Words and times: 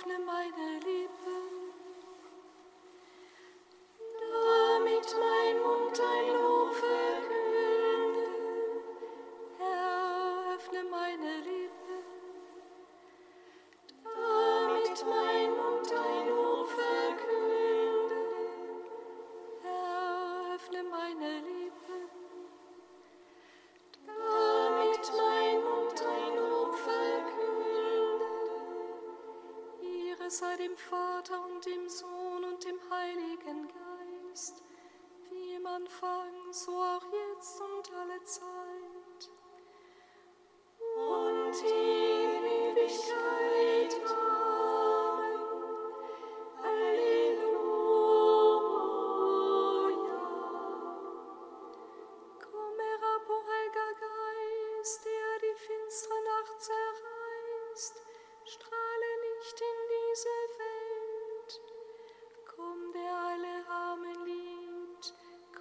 öffne 0.00 0.18
meine 0.24 0.69
sei 30.40 30.56
dem 30.56 30.74
Vater 30.74 31.38
und 31.44 31.66
dem 31.66 31.86
Sohn 31.86 32.44
und 32.44 32.64
dem 32.64 32.78
Heiligen 32.90 33.68
Geist, 33.68 34.62
wie 35.28 35.54
im 35.56 35.66
Anfang, 35.66 36.32
so 36.50 36.72
auch 36.72 37.09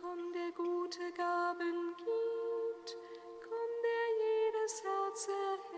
komm 0.09 0.33
der 0.33 0.51
gute 0.53 1.11
Gaben 1.11 1.95
gibt, 1.97 2.97
komm 3.43 3.71
der 3.83 4.07
jedes 4.25 4.83
Herz 4.83 5.27
erhält. 5.27 5.68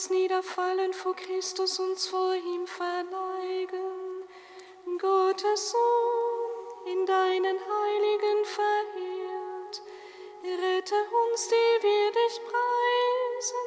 uns 0.00 0.08
niederfallen 0.08 0.94
vor 0.94 1.14
Christus, 1.14 1.78
uns 1.78 2.06
vor 2.06 2.34
ihm 2.34 2.66
verneigen. 2.66 4.24
Gottes 4.98 5.72
Sohn, 5.72 6.90
in 6.90 7.04
deinen 7.04 7.58
Heiligen 7.58 8.44
verehrt, 8.46 9.82
rette 10.42 10.94
uns, 10.94 11.48
die 11.48 11.82
wir 11.82 12.12
dich 12.12 12.40
preisen. 12.46 13.66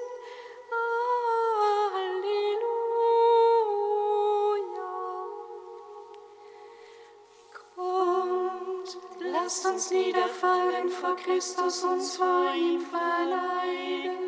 Lasst 9.19 9.65
uns 9.67 9.91
niederfallen 9.91 10.89
vor 10.89 11.15
Christus, 11.15 11.83
uns 11.83 12.17
vor 12.17 12.53
ihm 12.55 12.81
verleihen. 12.81 14.22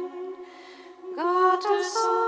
to 1.67 1.83
soul. 1.83 2.24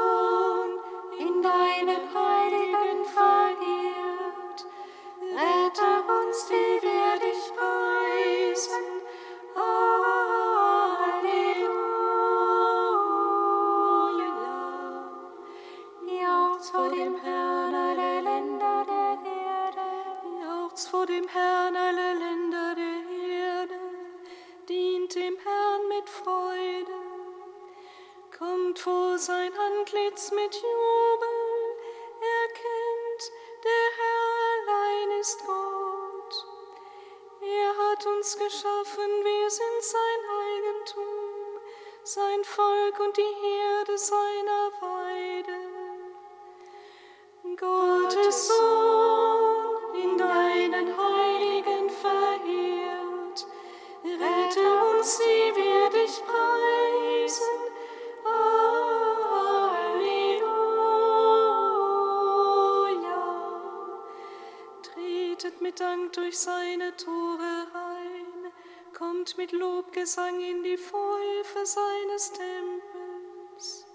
kommt 66.08 66.18
durch 66.18 66.40
seine 66.40 66.96
Tore 66.96 67.68
rein, 67.74 68.54
kommt 68.98 69.38
mit 69.38 69.52
Lobgesang 69.52 70.40
in 70.40 70.64
die 70.64 70.78
Pfeife 70.78 71.66
seines 71.66 72.32
Tempels. 72.32 73.86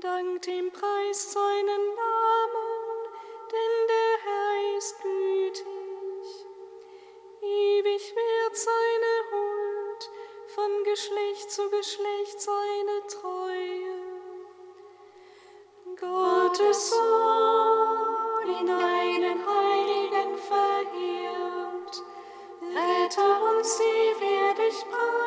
Dankt 0.00 0.46
ihm, 0.46 0.70
Preis 0.70 1.32
seinen 1.32 1.86
Namen, 1.96 3.08
denn 3.50 3.88
der 3.88 4.18
Herr 4.22 4.78
ist 4.78 5.02
gütig. 5.02 6.46
Ewig 7.42 8.14
wird 8.14 8.56
seine 8.56 9.14
Huld, 9.32 10.10
von 10.54 10.84
Geschlecht 10.84 11.50
zu 11.50 11.68
Geschlecht 11.70 12.40
seine 12.40 13.06
Treue. 13.08 13.98
Gottes 15.96 16.90
Sohn 16.90 18.60
in 18.60 18.66
deinem 18.68 18.87
Rette 23.08 23.20
uns, 23.22 23.78
die 23.78 24.20
wir 24.20 24.54
dich 24.54 24.84
brauchen. 24.84 25.17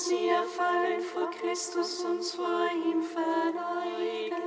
uns 0.00 0.10
niederfallen 0.10 1.00
vor 1.00 1.30
Christus, 1.30 2.04
und 2.04 2.24
vor 2.24 2.70
ihm 2.86 3.02
verneigen. 3.02 4.38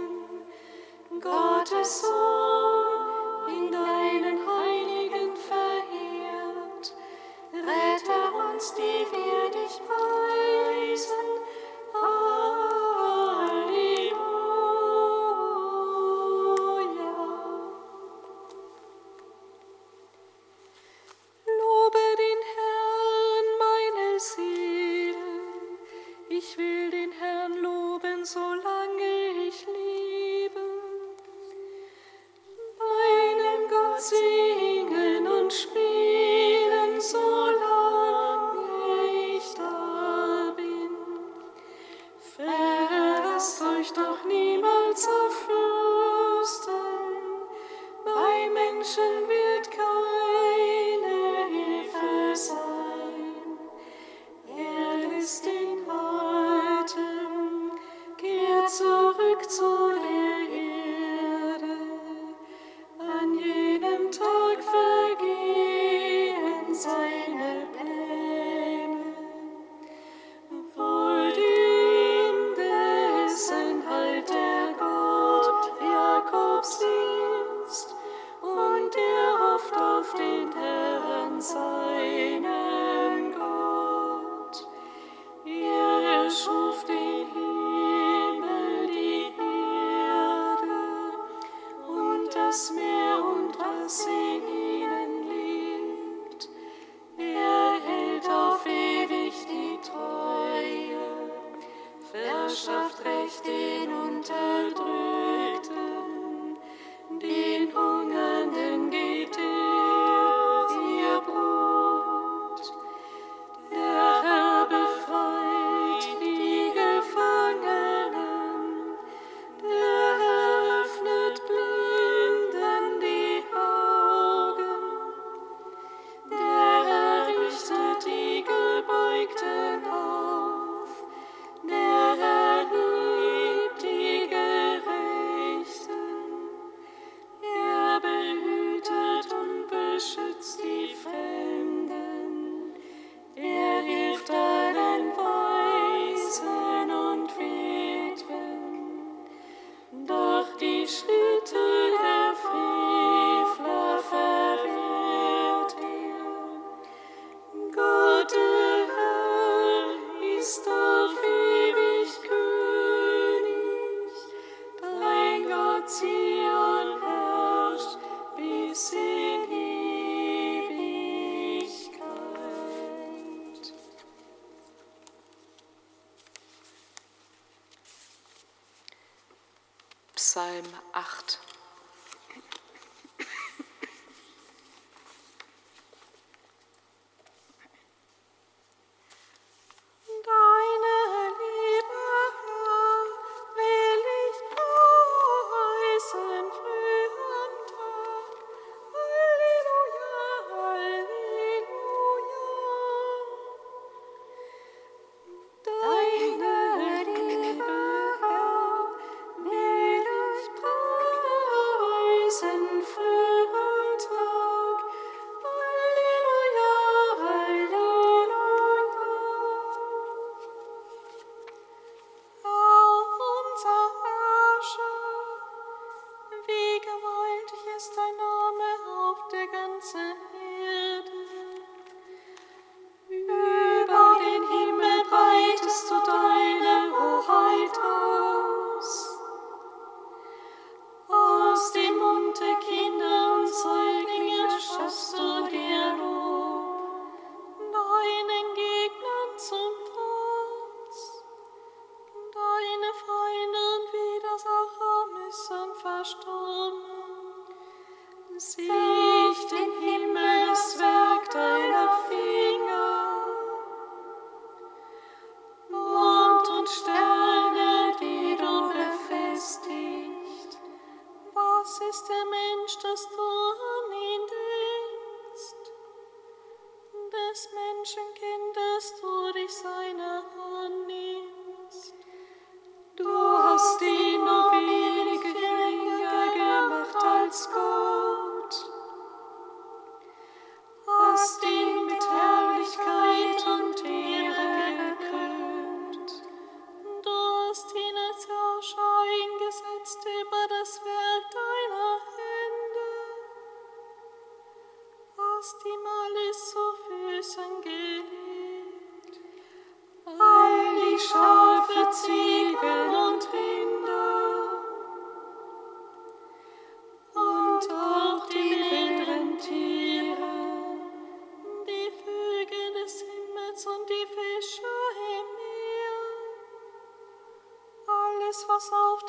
Gottes 1.22 2.02
Sohn. 2.02 2.33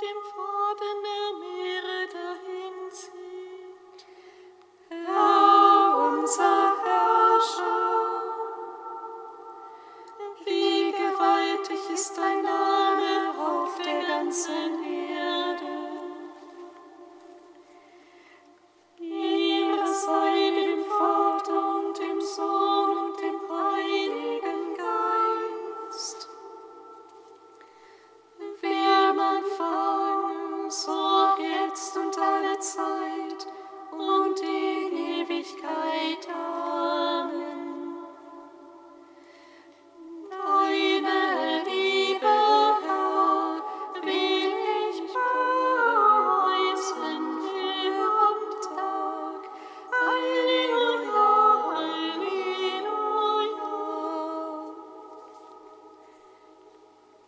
dem 0.01 0.19
Faden 0.35 1.03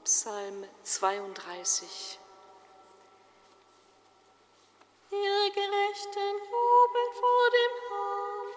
Psalm 0.07 0.63
32. 0.85 2.21
Ihr 5.11 5.51
Gerechten 5.51 6.35
jubeln 6.47 7.13
vor 7.21 7.47
dem 7.51 7.75
Herrn, 7.89 8.49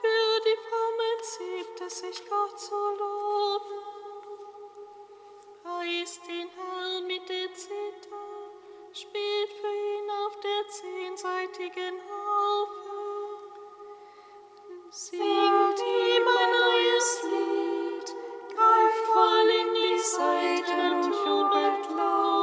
für 0.00 0.40
die 0.44 0.58
Frommen 0.66 1.18
zieht 1.22 1.80
es 1.86 2.00
sich 2.00 2.28
Gott 2.28 2.58
zu 2.58 2.74
loben. 2.74 3.78
Preist 5.62 6.26
den 6.26 6.48
Herrn 6.48 7.06
mit 7.06 7.28
der 7.28 7.54
Zither, 7.54 8.50
spielt 8.92 9.52
für 9.52 9.72
ihn 9.72 10.10
auf 10.10 10.40
der 10.40 10.68
zehnseitigen 10.68 12.00
Harfe. 12.10 12.88
Singt 14.90 15.78
ihm 15.78 16.26
ein 16.26 16.50
neues 16.60 17.22
Lied, 17.22 18.16
greift 18.52 19.04
voll 19.12 19.48
in 19.48 19.74
die 19.74 19.77
Zeiten 20.18 21.04
und 21.04 21.14
schon 21.14 21.48
bald 21.48 21.90
los. 21.96 22.37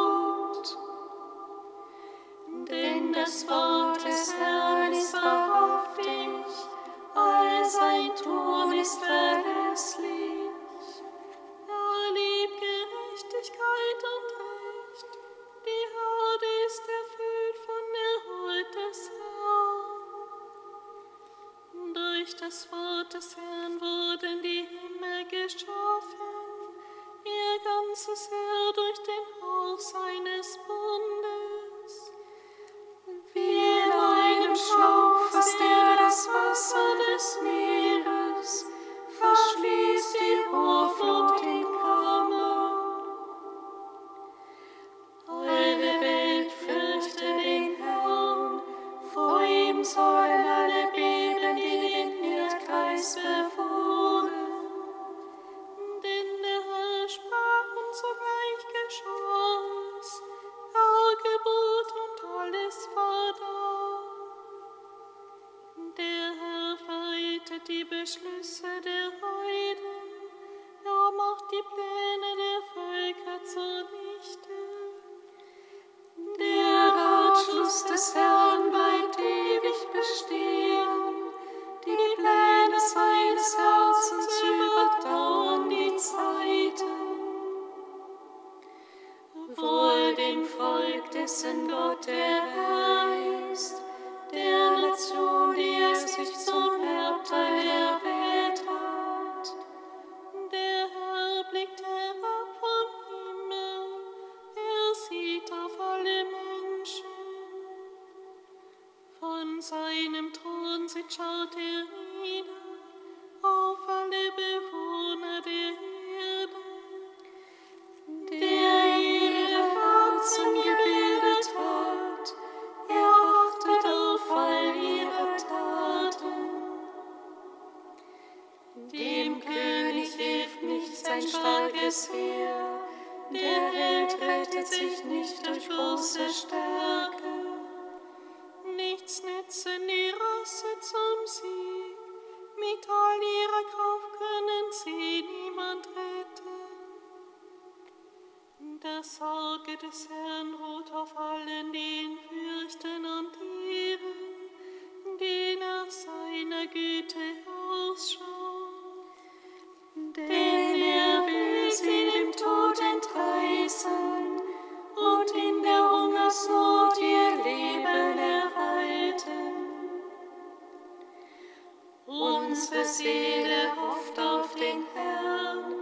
Unsere 172.68 172.86
Seele 172.86 173.76
hofft 173.76 174.20
auf 174.20 174.56
den 174.56 174.84
Herrn, 174.96 175.76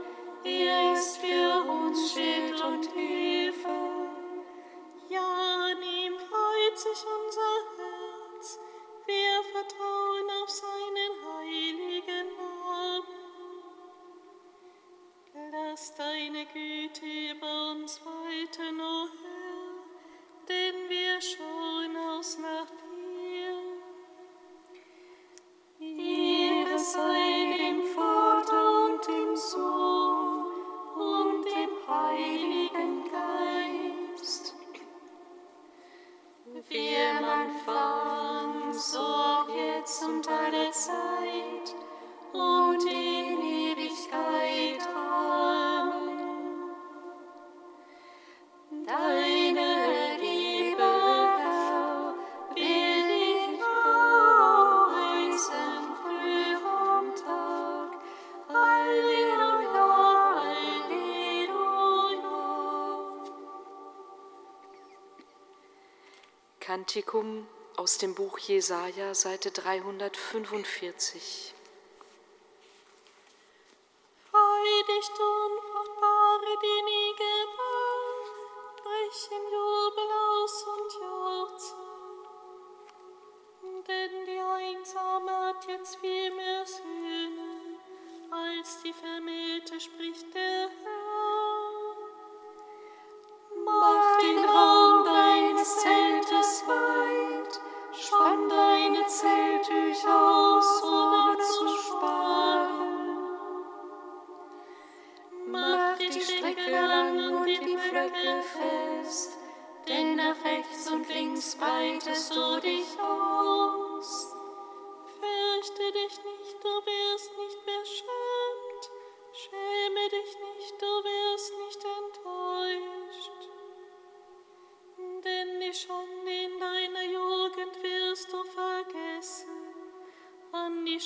er 0.44 0.92
ist 0.92 1.18
für 1.18 1.64
uns 1.72 2.12
Schild 2.12 2.62
und 2.62 2.86
Hilfe. 2.92 3.70
Ja, 5.08 5.22
an 5.22 5.82
ihm 5.82 6.14
freut 6.20 6.78
sich 6.78 7.06
unser 7.08 7.54
Herz, 7.78 8.60
wir 9.06 9.44
vertrauen 9.54 10.30
auf 10.44 10.50
seinen 10.50 11.14
heiligen 11.26 12.28
Namen. 12.36 13.08
Lass 15.54 15.96
deine 15.96 16.46
Güte 16.48 17.06
über 17.06 17.53
Kantikum 66.74 67.46
aus 67.78 68.00
dem 68.00 68.16
Buch 68.16 68.40
Jesaja, 68.40 69.14
Seite 69.14 69.52
345. 69.52 71.54
Heilig 74.34 75.06
du 75.16 75.33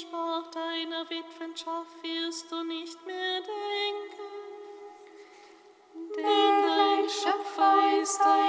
sprach, 0.02 0.48
deiner 0.52 1.10
Witwenschaft 1.10 2.04
wirst 2.04 2.52
du 2.52 2.64
nicht 2.64 3.06
mehr 3.06 3.42
denken, 3.42 4.28
denn 6.16 6.68
dein 6.68 7.10
Schöpfer 7.10 8.02
ist 8.02 8.20
dein 8.20 8.47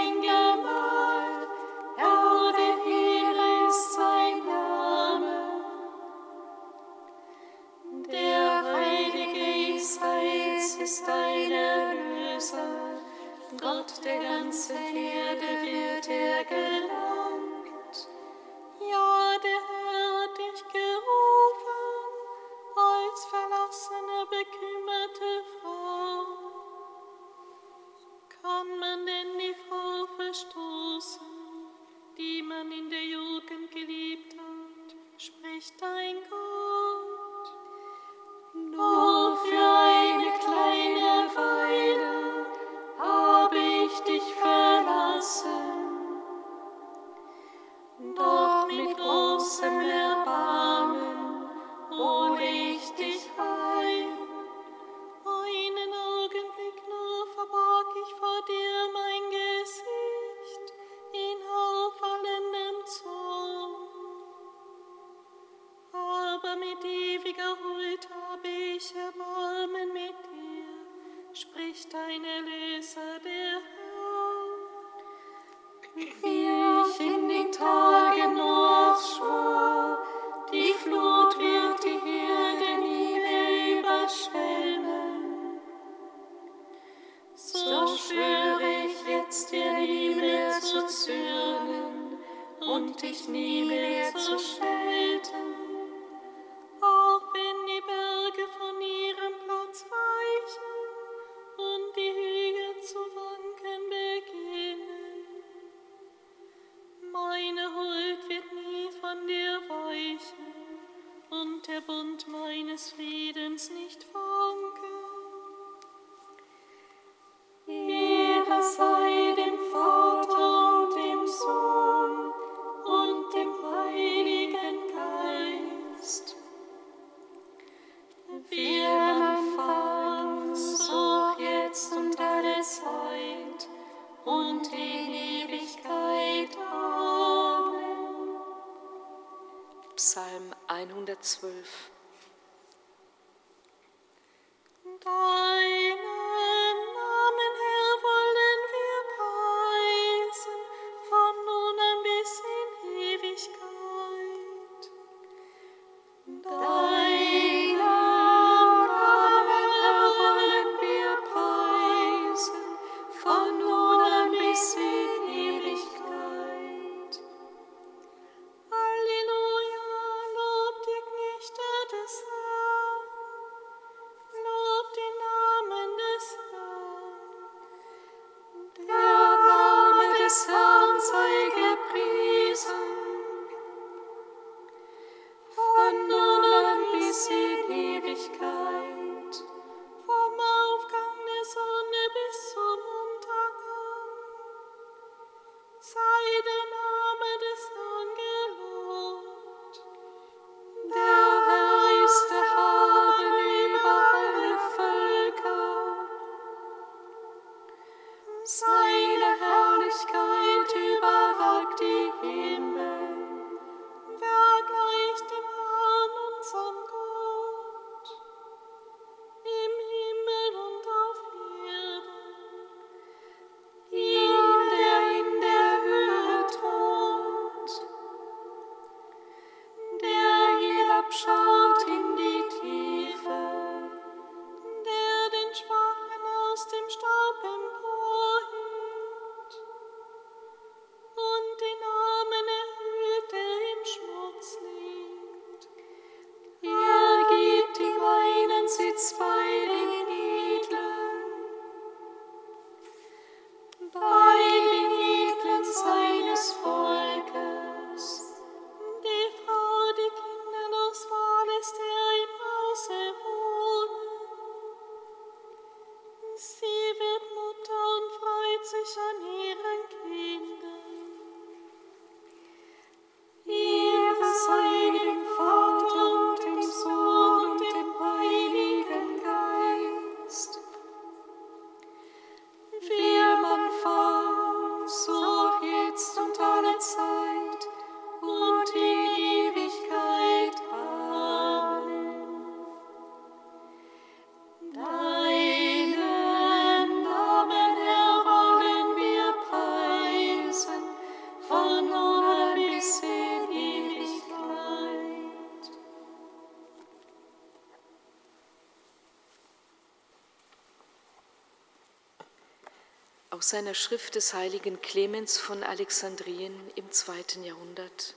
Seiner 313.51 313.73
Schrift 313.73 314.15
des 314.15 314.35
heiligen 314.35 314.83
Clemens 314.83 315.39
von 315.39 315.65
Alexandrien 315.65 316.55
im 316.75 316.91
zweiten 316.91 317.45
Jahrhundert. 317.45 318.15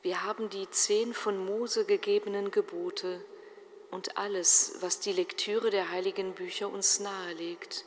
Wir 0.00 0.22
haben 0.24 0.48
die 0.48 0.66
zehn 0.70 1.12
von 1.12 1.44
Mose 1.44 1.84
gegebenen 1.84 2.50
Gebote 2.50 3.22
und 3.90 4.16
alles, 4.16 4.76
was 4.80 4.98
die 4.98 5.12
Lektüre 5.12 5.68
der 5.68 5.90
heiligen 5.90 6.32
Bücher 6.32 6.70
uns 6.70 7.00
nahelegt, 7.00 7.84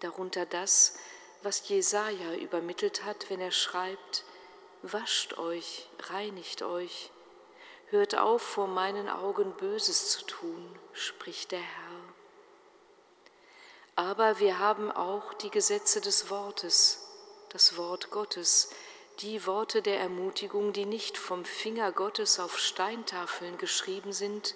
darunter 0.00 0.46
das, 0.46 0.94
was 1.42 1.68
Jesaja 1.68 2.32
übermittelt 2.36 3.04
hat, 3.04 3.28
wenn 3.28 3.42
er 3.42 3.52
schreibt: 3.52 4.24
Wascht 4.80 5.36
euch, 5.36 5.90
reinigt 6.04 6.62
euch, 6.62 7.10
hört 7.88 8.16
auf, 8.16 8.40
vor 8.40 8.66
meinen 8.66 9.10
Augen 9.10 9.52
Böses 9.58 10.08
zu 10.08 10.24
tun, 10.24 10.78
spricht 10.94 11.52
der 11.52 11.60
Herr. 11.60 12.07
Aber 13.98 14.38
wir 14.38 14.60
haben 14.60 14.92
auch 14.92 15.34
die 15.34 15.50
Gesetze 15.50 16.00
des 16.00 16.30
Wortes, 16.30 17.00
das 17.48 17.76
Wort 17.76 18.12
Gottes, 18.12 18.70
die 19.18 19.44
Worte 19.44 19.82
der 19.82 19.98
Ermutigung, 19.98 20.72
die 20.72 20.86
nicht 20.86 21.18
vom 21.18 21.44
Finger 21.44 21.90
Gottes 21.90 22.38
auf 22.38 22.60
Steintafeln 22.60 23.58
geschrieben 23.58 24.12
sind, 24.12 24.54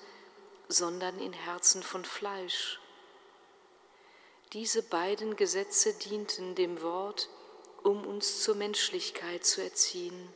sondern 0.68 1.18
in 1.18 1.32
Herzen 1.32 1.82
von 1.82 2.04
Fleisch. 2.04 2.78
Diese 4.52 4.80
beiden 4.80 5.34
Gesetze 5.34 5.92
dienten 5.94 6.54
dem 6.54 6.80
Wort, 6.80 7.28
um 7.82 8.06
uns 8.06 8.44
zur 8.44 8.54
Menschlichkeit 8.54 9.44
zu 9.44 9.60
erziehen. 9.60 10.32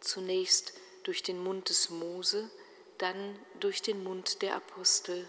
Zunächst 0.00 0.72
durch 1.02 1.22
den 1.22 1.44
Mund 1.44 1.68
des 1.68 1.90
Mose, 1.90 2.50
dann 2.96 3.38
durch 3.60 3.82
den 3.82 4.02
Mund 4.02 4.40
der 4.40 4.56
Apostel. 4.56 5.28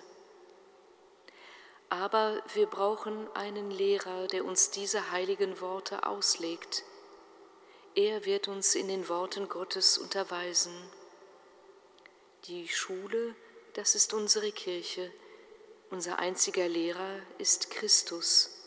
Aber 1.93 2.41
wir 2.55 2.65
brauchen 2.65 3.27
einen 3.35 3.69
Lehrer, 3.69 4.25
der 4.25 4.45
uns 4.45 4.71
diese 4.71 5.11
heiligen 5.11 5.61
Worte 5.61 6.07
auslegt. 6.07 6.83
Er 7.93 8.25
wird 8.25 8.47
uns 8.47 8.73
in 8.73 8.87
den 8.87 9.07
Worten 9.09 9.47
Gottes 9.47 9.99
unterweisen. 9.99 10.73
Die 12.45 12.67
Schule, 12.67 13.35
das 13.73 13.93
ist 13.93 14.11
unsere 14.15 14.51
Kirche. 14.51 15.11
Unser 15.91 16.17
einziger 16.17 16.67
Lehrer 16.67 17.19
ist 17.37 17.69
Christus. 17.69 18.57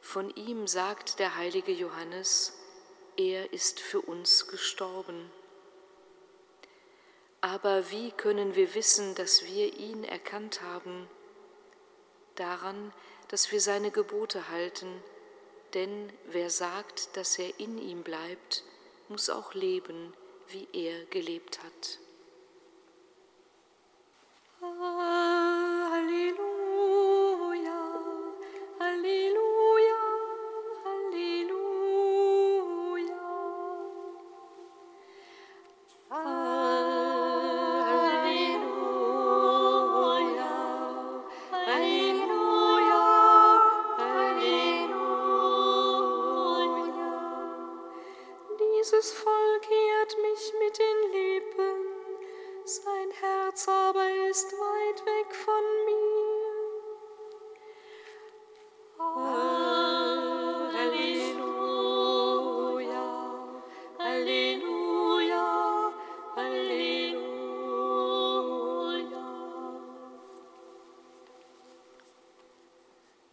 Von 0.00 0.30
ihm 0.36 0.68
sagt 0.68 1.18
der 1.18 1.34
heilige 1.34 1.72
Johannes, 1.72 2.52
er 3.16 3.52
ist 3.52 3.80
für 3.80 4.00
uns 4.00 4.46
gestorben. 4.46 5.32
Aber 7.40 7.90
wie 7.90 8.12
können 8.12 8.54
wir 8.54 8.76
wissen, 8.76 9.16
dass 9.16 9.44
wir 9.46 9.76
ihn 9.76 10.04
erkannt 10.04 10.62
haben? 10.62 11.08
Daran, 12.36 12.92
dass 13.28 13.50
wir 13.50 13.60
seine 13.60 13.90
Gebote 13.90 14.48
halten, 14.50 15.02
denn 15.74 16.12
wer 16.26 16.50
sagt, 16.50 17.16
dass 17.16 17.38
er 17.38 17.58
in 17.58 17.78
ihm 17.78 18.02
bleibt, 18.02 18.62
muss 19.08 19.30
auch 19.30 19.54
leben, 19.54 20.14
wie 20.48 20.68
er 20.72 21.04
gelebt 21.06 21.60
hat. 21.62 21.98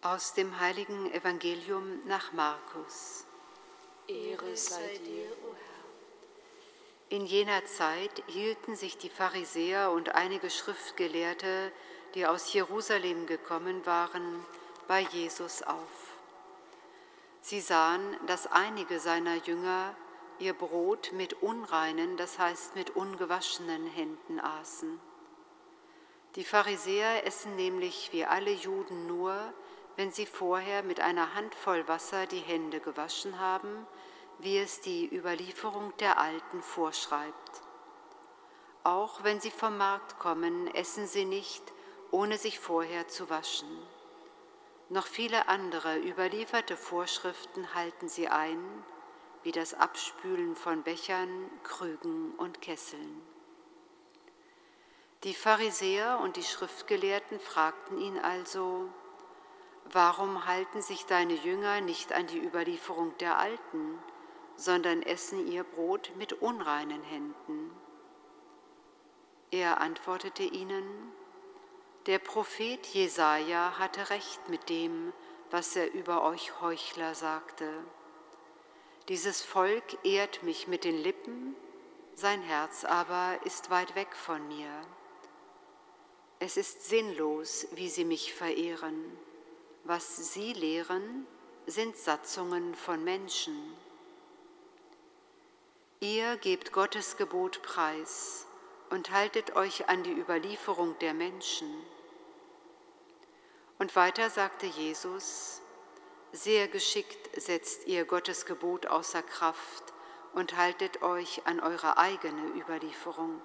Aus 0.04 0.34
dem 0.34 0.60
heiligen 0.60 1.14
Evangelium 1.14 2.06
nach 2.06 2.34
Markus. 2.34 3.24
Ehre 4.06 4.58
sei 4.58 5.00
dir, 5.06 5.32
o 5.48 5.54
Herr. 5.56 7.18
In 7.18 7.26
jener 7.26 7.64
Zeit 7.64 8.22
hielten 8.28 8.76
sich 8.76 8.98
die 8.98 9.10
Pharisäer 9.10 9.92
und 9.92 10.14
einige 10.14 10.50
Schriftgelehrte, 10.50 11.72
die 12.16 12.26
aus 12.26 12.52
Jerusalem 12.52 13.28
gekommen 13.28 13.86
waren, 13.86 14.46
bei 14.90 15.00
Jesus 15.00 15.64
auf. 15.64 16.18
Sie 17.40 17.62
sahen, 17.62 18.18
dass 18.28 18.48
einige 18.48 19.00
seiner 19.00 19.36
Jünger 19.36 19.96
ihr 20.38 20.54
Brot 20.54 21.14
mit 21.14 21.42
unreinen, 21.42 22.18
das 22.18 22.38
heißt 22.40 22.76
mit 22.76 22.90
ungewaschenen 22.90 23.88
Händen 23.88 24.42
aßen. 24.42 25.00
Die 26.36 26.44
Pharisäer 26.44 27.26
essen 27.26 27.56
nämlich 27.56 28.10
wie 28.12 28.26
alle 28.26 28.52
Juden 28.52 29.08
nur, 29.08 29.54
wenn 29.96 30.12
sie 30.12 30.26
vorher 30.26 30.84
mit 30.84 31.00
einer 31.00 31.36
Handvoll 31.36 31.88
Wasser 31.88 32.26
die 32.26 32.40
Hände 32.40 32.80
gewaschen 32.80 33.40
haben, 33.40 33.88
wie 34.40 34.58
es 34.58 34.82
die 34.82 35.14
Überlieferung 35.14 35.96
der 35.98 36.18
Alten 36.18 36.62
vorschreibt. 36.62 37.62
Auch 38.84 39.24
wenn 39.24 39.40
sie 39.40 39.52
vom 39.52 39.78
Markt 39.78 40.20
kommen, 40.20 40.68
essen 40.74 41.08
sie 41.08 41.26
nicht, 41.26 41.64
ohne 42.12 42.38
sich 42.38 42.60
vorher 42.60 43.08
zu 43.08 43.30
waschen. 43.30 43.70
Noch 44.90 45.08
viele 45.08 45.48
andere 45.48 45.98
überlieferte 46.00 46.76
Vorschriften 46.76 47.74
halten 47.74 48.10
sie 48.10 48.28
ein, 48.28 48.60
wie 49.44 49.52
das 49.52 49.74
Abspülen 49.74 50.56
von 50.56 50.84
Bechern, 50.84 51.50
Krügen 51.64 52.34
und 52.36 52.62
Kesseln. 52.62 53.22
Die 55.24 55.34
Pharisäer 55.34 56.20
und 56.22 56.36
die 56.36 56.44
Schriftgelehrten 56.44 57.40
fragten 57.40 57.98
ihn 57.98 58.20
also, 58.20 58.90
Warum 59.92 60.46
halten 60.46 60.82
sich 60.82 61.06
deine 61.06 61.34
Jünger 61.34 61.82
nicht 61.82 62.14
an 62.14 62.28
die 62.28 62.40
Überlieferung 62.40 63.18
der 63.20 63.38
Alten, 63.38 64.00
sondern 64.56 65.02
essen 65.02 65.48
ihr 65.48 65.64
Brot 65.64 66.12
mit 66.18 66.34
unreinen 66.34 67.04
Händen? 67.04 67.72
Er 69.52 69.82
antwortete 69.82 70.44
ihnen, 70.44 71.12
der 72.08 72.20
Prophet 72.20 72.86
Jesaja 72.88 73.78
hatte 73.78 74.10
recht 74.10 74.50
mit 74.50 74.68
dem, 74.70 75.14
was 75.52 75.76
er 75.76 75.94
über 75.94 76.24
euch 76.24 76.60
Heuchler 76.60 77.16
sagte. 77.16 77.70
Dieses 79.10 79.42
Volk 79.42 80.04
ehrt 80.04 80.44
mich 80.44 80.68
mit 80.68 80.84
den 80.84 80.98
Lippen, 80.98 81.56
sein 82.16 82.42
Herz 82.42 82.84
aber 82.84 83.38
ist 83.46 83.70
weit 83.70 83.96
weg 83.96 84.16
von 84.16 84.48
mir. 84.48 84.70
Es 86.40 86.58
ist 86.58 86.90
sinnlos, 86.90 87.68
wie 87.74 87.90
sie 87.90 88.06
mich 88.06 88.34
verehren. 88.34 89.18
Was 89.86 90.34
sie 90.34 90.54
lehren, 90.54 91.28
sind 91.68 91.98
Satzungen 91.98 92.74
von 92.74 93.04
Menschen. 93.04 93.76
Ihr 96.00 96.38
gebt 96.38 96.72
Gottes 96.72 97.18
Gebot 97.18 97.62
preis 97.64 98.46
und 98.92 99.12
haltet 99.12 99.58
euch 99.58 99.90
an 99.90 100.04
die 100.04 100.14
Überlieferung 100.14 100.98
der 101.00 101.14
Menschen. 101.14 101.68
Und 103.78 103.94
weiter 103.98 104.30
sagte 104.30 104.68
Jesus, 104.68 105.62
sehr 106.32 106.70
geschickt 106.70 107.42
setzt 107.42 107.86
ihr 107.86 108.06
Gottes 108.06 108.46
Gebot 108.46 108.88
außer 108.88 109.22
Kraft 109.22 109.94
und 110.34 110.56
haltet 110.56 111.02
euch 111.02 111.46
an 111.46 111.60
eure 111.60 111.98
eigene 111.98 112.48
Überlieferung. 112.56 113.42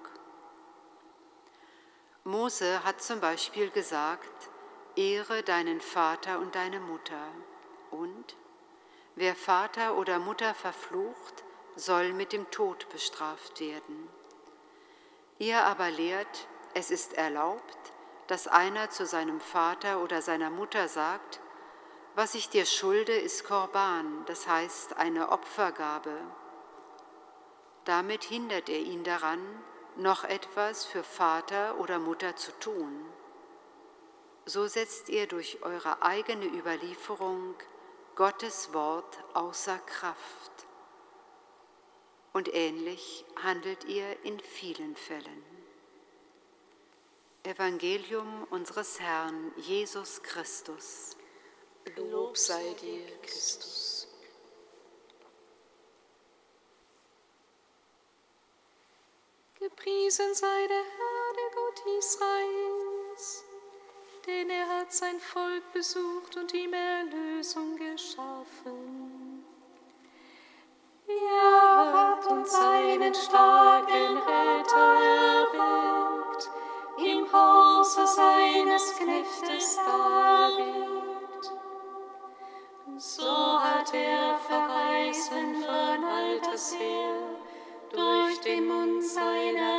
Mose 2.23 2.83
hat 2.85 3.01
zum 3.01 3.19
Beispiel 3.19 3.69
gesagt, 3.71 4.48
Ehre 4.99 5.43
deinen 5.43 5.79
Vater 5.79 6.39
und 6.39 6.55
deine 6.55 6.81
Mutter. 6.81 7.31
Und 7.89 8.35
wer 9.15 9.33
Vater 9.33 9.95
oder 9.95 10.19
Mutter 10.19 10.53
verflucht, 10.53 11.45
soll 11.77 12.11
mit 12.11 12.33
dem 12.33 12.51
Tod 12.51 12.89
bestraft 12.89 13.61
werden. 13.61 14.09
Ihr 15.37 15.63
aber 15.63 15.89
lehrt, 15.89 16.49
es 16.73 16.91
ist 16.91 17.13
erlaubt, 17.13 17.77
dass 18.27 18.49
einer 18.49 18.89
zu 18.89 19.05
seinem 19.05 19.39
Vater 19.39 20.03
oder 20.03 20.21
seiner 20.21 20.49
Mutter 20.49 20.89
sagt, 20.89 21.39
was 22.15 22.35
ich 22.35 22.49
dir 22.49 22.65
schulde, 22.65 23.13
ist 23.13 23.45
Korban, 23.45 24.25
das 24.25 24.49
heißt 24.49 24.97
eine 24.97 25.31
Opfergabe. 25.31 26.11
Damit 27.85 28.25
hindert 28.25 28.67
er 28.67 28.79
ihn 28.79 29.05
daran, 29.05 29.39
noch 29.95 30.25
etwas 30.25 30.83
für 30.83 31.03
Vater 31.03 31.79
oder 31.79 31.99
Mutter 31.99 32.35
zu 32.35 32.51
tun. 32.59 33.05
So 34.49 34.67
setzt 34.67 35.09
ihr 35.09 35.27
durch 35.27 35.61
eure 35.61 36.01
eigene 36.01 36.45
Überlieferung 36.45 37.55
Gottes 38.15 38.73
Wort 38.73 39.23
außer 39.33 39.77
Kraft. 39.79 40.51
Und 42.33 42.53
ähnlich 42.53 43.25
handelt 43.41 43.85
ihr 43.85 44.25
in 44.25 44.39
vielen 44.39 44.95
Fällen. 44.95 45.43
Evangelium 47.43 48.45
unseres 48.49 48.99
Herrn 48.99 49.53
Jesus 49.57 50.21
Christus. 50.21 51.15
Lob 51.95 52.37
sei 52.37 52.73
dir, 52.81 53.05
Christus. 53.21 54.07
Gepriesen 59.59 60.33
sei 60.35 60.67
der 60.67 60.77
Herr, 60.77 61.33
der 61.35 61.51
Gott 61.55 61.97
Israels, 61.97 63.43
denn 64.29 64.49
er 64.49 64.67
hat 64.67 64.91
sein 64.93 65.19
Volk 65.19 65.71
besucht 65.73 66.37
und 66.37 66.53
ihm 66.53 66.73
Erlösung 66.73 67.75
geschaffen. 67.75 69.43
Er 71.07 71.93
hat 71.93 72.25
uns 72.27 72.51
seinen 72.51 73.13
starken 73.13 74.17
Retter 74.17 74.93
erweckt, 75.33 76.49
im 76.99 77.31
Hause 77.33 78.05
seines 78.05 78.95
Knechtes 78.97 79.77
David. 79.77 81.51
So 82.97 83.59
hat 83.59 83.91
er 83.93 84.37
verheißen 84.37 85.63
von 85.63 86.03
alters 86.03 86.75
her 86.75 87.15
durch 87.91 88.39
den 88.41 88.67
Mund 88.67 89.03
seiner 89.03 89.78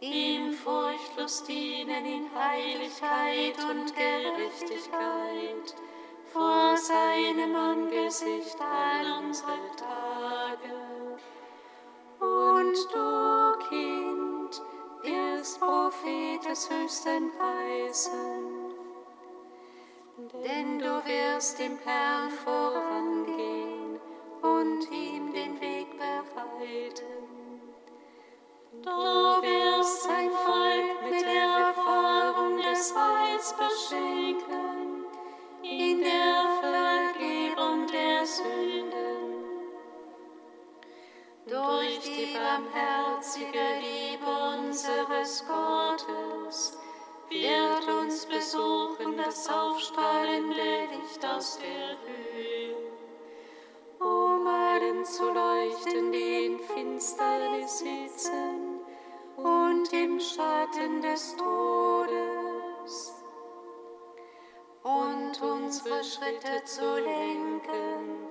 ihm 0.00 0.52
furchtlos 0.52 1.42
dienen 1.44 2.04
in 2.04 2.26
Heiligkeit 2.34 3.56
und 3.68 3.92
Gerechtigkeit 3.94 5.74
vor 6.32 6.76
seinem 6.76 7.56
Angesicht 7.56 8.56
all 8.60 9.24
unsere 9.24 9.58
Tage. 9.76 10.74
Und 12.20 12.76
du, 12.92 13.68
Kind, 13.68 14.62
wirst 15.02 15.60
Prophet 15.60 16.44
des 16.48 16.68
Höchsten 16.70 17.30
heißen, 17.40 18.74
denn 20.44 20.78
du 20.78 21.02
wirst 21.04 21.58
dem 21.58 21.78
Herrn 21.84 22.30
vorangehen 22.30 23.98
und 24.42 24.90
ihm 24.92 25.32
den 25.32 25.60
Weg 25.60 25.88
bereiten. 25.96 27.27
Zu 55.18 55.32
leuchten, 55.32 56.12
die 56.12 56.46
in 56.46 56.58
Finsternis 56.60 57.78
sitzen 57.78 58.67
und 59.38 59.92
im 59.92 60.18
Schatten 60.18 61.00
des 61.00 61.36
Todes, 61.36 63.14
und 64.82 65.42
unsere 65.42 66.02
Schritte 66.02 66.64
zu 66.64 66.98
lenken 66.98 68.26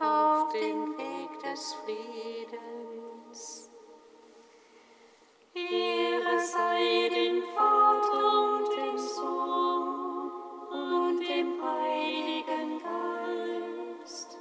auf 0.00 0.52
den 0.52 0.96
Weg 0.96 1.38
des 1.42 1.74
Friedens. 1.84 3.70
Ehre 5.54 6.38
sei 6.38 7.08
dem 7.08 7.42
Vater 7.54 8.42
und 8.42 8.68
dem 8.76 8.98
Sohn 8.98 10.30
und 10.70 11.18
dem 11.20 11.62
Heiligen 11.62 12.78
Geist. 12.78 14.38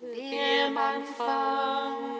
Wie 0.00 0.66
im 0.66 0.76
Anfang, 0.78 2.09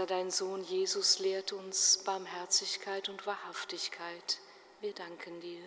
Vater, 0.00 0.14
dein 0.14 0.30
Sohn 0.30 0.64
Jesus 0.64 1.18
lehrt 1.18 1.52
uns 1.52 1.98
Barmherzigkeit 2.06 3.10
und 3.10 3.26
Wahrhaftigkeit. 3.26 4.38
Wir 4.80 4.94
danken 4.94 5.40
dir. 5.42 5.60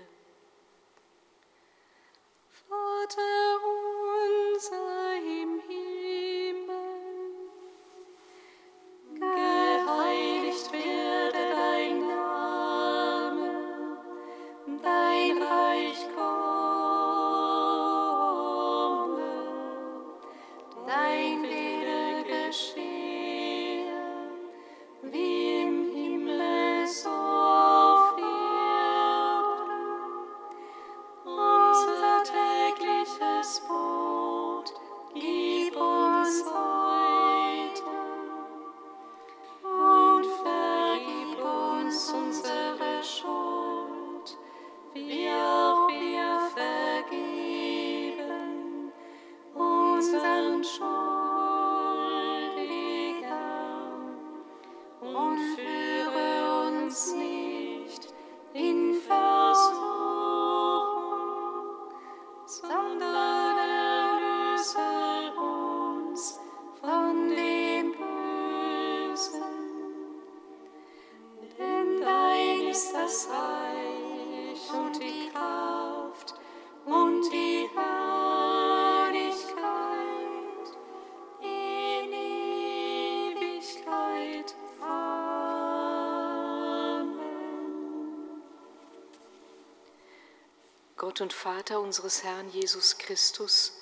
Gott 91.14 91.22
und 91.22 91.34
Vater 91.34 91.80
unseres 91.80 92.24
Herrn 92.24 92.50
Jesus 92.50 92.98
Christus, 92.98 93.74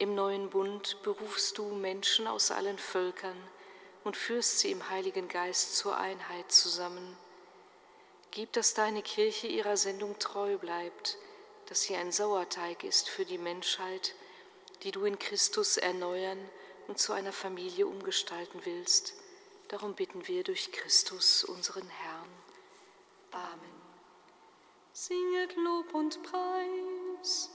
im 0.00 0.16
neuen 0.16 0.50
Bund 0.50 1.00
berufst 1.04 1.56
du 1.56 1.66
Menschen 1.66 2.26
aus 2.26 2.50
allen 2.50 2.76
Völkern 2.76 3.36
und 4.02 4.16
führst 4.16 4.58
sie 4.58 4.72
im 4.72 4.90
Heiligen 4.90 5.28
Geist 5.28 5.76
zur 5.76 5.96
Einheit 5.96 6.50
zusammen. 6.50 7.16
Gib, 8.32 8.52
dass 8.54 8.74
deine 8.74 9.00
Kirche 9.00 9.46
ihrer 9.46 9.76
Sendung 9.76 10.18
treu 10.18 10.58
bleibt, 10.58 11.18
dass 11.66 11.82
sie 11.82 11.94
ein 11.94 12.10
Sauerteig 12.10 12.82
ist 12.82 13.08
für 13.08 13.24
die 13.24 13.38
Menschheit, 13.38 14.16
die 14.82 14.90
du 14.90 15.04
in 15.04 15.20
Christus 15.20 15.76
erneuern 15.76 16.50
und 16.88 16.98
zu 16.98 17.12
einer 17.12 17.32
Familie 17.32 17.86
umgestalten 17.86 18.60
willst. 18.64 19.14
Darum 19.68 19.94
bitten 19.94 20.26
wir 20.26 20.42
durch 20.42 20.72
Christus, 20.72 21.44
unseren 21.44 21.88
Herrn. 21.88 22.11
Singet 25.04 25.56
Lob 25.56 25.92
und 25.94 26.22
Preis. 26.22 27.51